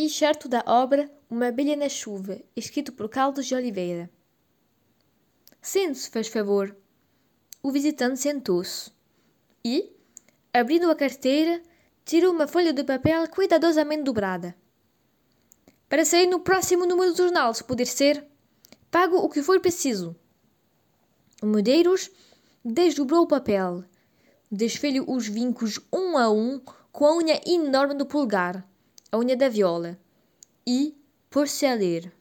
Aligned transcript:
E 0.00 0.08
certo 0.08 0.48
da 0.48 0.62
obra 0.64 1.10
Uma 1.28 1.48
Abelha 1.48 1.74
na 1.74 1.88
Chuva, 1.88 2.40
escrito 2.54 2.92
por 2.92 3.08
Carlos 3.08 3.44
de 3.44 3.52
Oliveira. 3.52 4.08
Sente-se, 5.60 6.08
faz 6.08 6.28
favor. 6.28 6.76
O 7.60 7.72
visitante 7.72 8.20
sentou-se 8.20 8.92
e, 9.64 9.92
abrindo 10.54 10.88
a 10.88 10.94
carteira, 10.94 11.60
tirou 12.04 12.32
uma 12.32 12.46
folha 12.46 12.72
de 12.72 12.84
papel 12.84 13.28
cuidadosamente 13.28 14.04
dobrada. 14.04 14.54
Para 15.88 16.04
sair 16.04 16.28
no 16.28 16.38
próximo 16.38 16.86
número 16.86 17.10
do 17.10 17.16
jornal, 17.16 17.52
se 17.52 17.64
puder 17.64 17.88
ser, 17.88 18.24
pago 18.92 19.16
o 19.16 19.28
que 19.28 19.42
for 19.42 19.58
preciso. 19.58 20.14
O 21.42 21.46
Medeiros 21.46 22.08
desdobrou 22.64 23.22
o 23.22 23.26
papel, 23.26 23.82
desfez 24.48 25.02
os 25.08 25.26
vincos 25.26 25.80
um 25.92 26.16
a 26.16 26.30
um 26.30 26.60
com 26.92 27.04
a 27.04 27.16
unha 27.16 27.40
enorme 27.44 27.94
do 27.94 28.06
polegar, 28.06 28.64
a 29.10 29.18
unha 29.18 29.36
da 29.36 29.48
viola, 29.48 29.98
e 30.66 30.94
pôs-se 31.30 31.66
a 31.66 31.74
ler. 31.74 32.12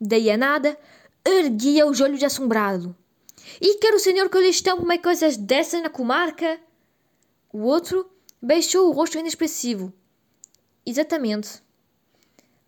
Daí 0.00 0.30
a 0.30 0.36
nada, 0.36 0.78
erguia 1.24 1.86
os 1.86 2.00
olhos 2.00 2.22
assombrado. 2.22 2.94
E 3.60 3.78
quer 3.78 3.94
o 3.94 3.98
senhor 3.98 4.28
que 4.28 4.36
eu 4.36 4.42
lhe 4.42 4.48
estampe 4.50 4.82
uma 4.82 4.98
coisas 4.98 5.36
dessas 5.36 5.82
na 5.82 5.88
comarca? 5.88 6.60
O 7.52 7.60
outro 7.60 8.10
Baixou 8.40 8.88
o 8.88 8.92
rosto 8.92 9.18
inexpressivo. 9.18 9.92
Exatamente. 10.84 11.62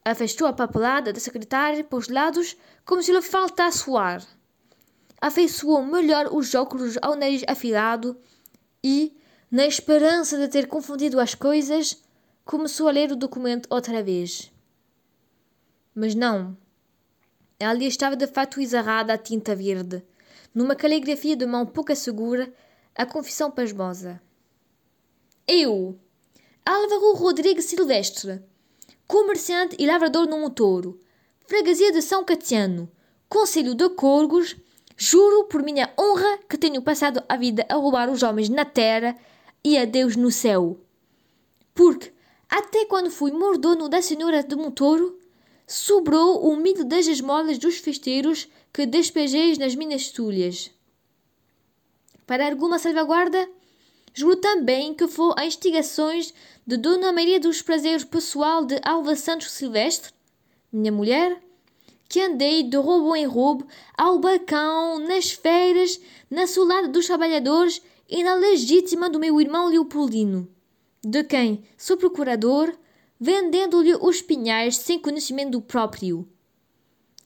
Afastou 0.05 0.48
a 0.48 0.53
papelada 0.53 1.12
da 1.12 1.20
secretária 1.20 1.84
para 1.84 1.98
os 1.98 2.09
lados 2.09 2.57
como 2.87 3.03
se 3.03 3.12
lhe 3.12 3.20
faltasse 3.20 3.89
o 3.89 3.98
ar. 3.98 4.27
Afeiçoou 5.20 5.84
melhor 5.84 6.34
os 6.34 6.55
óculos 6.55 6.97
ao 7.03 7.15
nariz 7.15 7.45
afilado 7.47 8.19
e, 8.83 9.17
na 9.51 9.67
esperança 9.67 10.39
de 10.39 10.48
ter 10.48 10.67
confundido 10.69 11.20
as 11.20 11.34
coisas, 11.34 12.03
começou 12.48 12.88
a 12.88 12.91
ler 12.91 13.12
o 13.12 13.16
documento 13.16 13.66
outra 13.69 14.02
vez. 14.02 14.51
Mas 15.95 16.15
não. 16.15 16.56
Ali 17.61 17.86
estava 17.86 18.17
de 18.17 18.27
fato 18.27 18.59
exarrada 18.59 19.12
a 19.12 19.19
tinta 19.19 19.55
verde, 19.55 20.03
numa 20.55 20.75
caligrafia 20.75 21.36
de 21.36 21.45
mão 21.45 21.67
pouca 21.67 21.95
segura, 21.95 22.50
a 22.95 23.05
confissão 23.05 23.50
pasmosa. 23.50 24.19
Eu, 25.47 25.98
Álvaro 26.64 27.12
Rodrigues 27.17 27.67
Silvestre, 27.67 28.42
comerciante 29.06 29.77
e 29.78 29.86
lavrador 29.86 30.27
no 30.27 30.41
Motouro, 30.41 30.98
freguesia 31.47 31.92
de 31.92 32.01
São 32.01 32.25
Catiano, 32.25 32.91
Conselho 33.28 33.75
de 33.75 33.91
Corgos, 33.91 34.56
juro 34.97 35.45
por 35.45 35.62
minha 35.62 35.92
honra 36.01 36.39
que 36.48 36.56
tenho 36.56 36.80
passado 36.80 37.23
a 37.28 37.36
vida 37.36 37.67
a 37.69 37.75
roubar 37.75 38.08
os 38.08 38.23
homens 38.23 38.48
na 38.48 38.64
terra 38.64 39.14
e 39.62 39.77
a 39.77 39.84
Deus 39.84 40.17
no 40.17 40.30
céu. 40.30 40.80
Porque, 41.75 42.17
até 42.49 42.85
quando 42.87 43.11
fui 43.11 43.31
mordono 43.31 43.89
da 43.89 44.01
senhora 44.01 44.43
de 44.43 44.57
Motouro, 44.57 45.19
sobrou 45.67 46.49
o 46.49 46.57
milho 46.57 46.85
das 46.85 47.07
esmolas 47.07 47.59
dos 47.59 47.77
festeiros 47.79 48.49
que 48.73 48.87
despejei 48.87 49.57
nas 49.57 49.75
minhas 49.75 50.11
tulhas. 50.11 50.71
Para 52.27 52.49
alguma 52.49 52.79
salvaguarda, 52.79 53.49
Juro 54.19 54.35
também 54.35 54.95
que 54.95 55.07
foi 55.07 55.33
a 55.37 55.47
instigações 55.47 56.35
de 56.67 56.77
Dona 56.77 57.13
Maria 57.13 57.39
dos 57.39 57.63
Prazeres 57.63 58.03
Pessoal 58.03 58.65
de 58.65 58.81
Alva 58.83 59.15
Santos 59.15 59.53
Silvestre, 59.53 60.13
minha 60.73 60.91
mulher, 60.91 61.41
que 62.09 62.21
andei 62.21 62.65
de 62.65 62.77
roubo 62.77 63.15
em 63.15 63.27
roubo 63.27 63.65
ao 63.97 64.19
balcão, 64.19 64.99
nas 64.99 65.31
feiras, 65.31 66.01
na 66.29 66.49
solada 66.49 66.89
dos 66.89 67.07
trabalhadores 67.07 67.81
e 68.09 68.25
na 68.25 68.35
legítima 68.35 69.09
do 69.09 69.21
meu 69.21 69.41
irmão 69.41 69.69
Leopoldino, 69.69 70.49
de 71.09 71.25
quem 71.25 71.64
sou 71.77 71.97
procurador, 71.97 72.77
vendendo-lhe 73.19 73.95
os 73.95 74.20
pinhais 74.20 74.77
sem 74.77 74.98
conhecimento 74.98 75.53
do 75.53 75.62
próprio. 75.62 76.28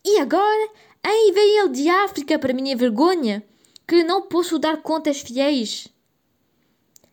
E 0.05 0.19
agora, 0.19 0.71
aí 1.03 1.33
vem 1.35 1.59
ele 1.59 1.69
de 1.71 1.89
África 1.89 2.39
para 2.39 2.55
minha 2.55 2.77
vergonha, 2.77 3.45
que 3.87 4.05
não 4.05 4.23
posso 4.23 4.59
dar 4.59 4.83
contas 4.83 5.21
fiéis. 5.21 5.89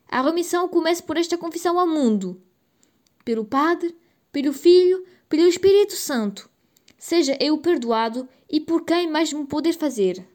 A 0.08 0.22
remissão 0.22 0.68
começa 0.68 1.02
por 1.04 1.18
esta 1.18 1.38
confissão 1.38 1.80
ao 1.80 1.88
mundo. 1.88 2.42
Pelo 3.26 3.46
Padre, 3.46 3.96
pelo 4.32 4.54
Filho, 4.54 5.06
pelo 5.28 5.48
Espírito 5.48 5.96
Santo. 5.96 6.50
Seja 6.98 7.38
eu 7.40 7.58
perdoado 7.58 8.28
e 8.50 8.60
por 8.60 8.86
quem 8.86 9.10
mais 9.10 9.34
me 9.34 9.46
poder 9.46 9.74
fazer. 9.74 10.28